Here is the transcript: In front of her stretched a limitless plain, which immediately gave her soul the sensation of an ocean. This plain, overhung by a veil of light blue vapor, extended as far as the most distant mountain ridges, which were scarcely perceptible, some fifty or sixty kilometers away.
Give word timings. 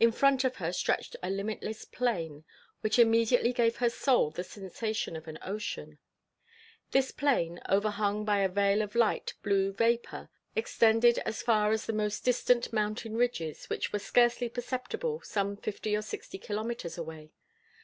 In 0.00 0.10
front 0.10 0.42
of 0.42 0.56
her 0.56 0.72
stretched 0.72 1.14
a 1.22 1.30
limitless 1.30 1.84
plain, 1.84 2.42
which 2.80 2.98
immediately 2.98 3.52
gave 3.52 3.76
her 3.76 3.88
soul 3.88 4.32
the 4.32 4.42
sensation 4.42 5.14
of 5.14 5.28
an 5.28 5.38
ocean. 5.42 5.98
This 6.90 7.12
plain, 7.12 7.60
overhung 7.68 8.24
by 8.24 8.38
a 8.38 8.48
veil 8.48 8.82
of 8.82 8.96
light 8.96 9.34
blue 9.44 9.72
vapor, 9.72 10.28
extended 10.56 11.18
as 11.20 11.40
far 11.40 11.70
as 11.70 11.86
the 11.86 11.92
most 11.92 12.24
distant 12.24 12.72
mountain 12.72 13.16
ridges, 13.16 13.66
which 13.70 13.92
were 13.92 14.00
scarcely 14.00 14.48
perceptible, 14.48 15.20
some 15.20 15.56
fifty 15.56 15.94
or 15.94 16.02
sixty 16.02 16.38
kilometers 16.40 16.98
away. 16.98 17.30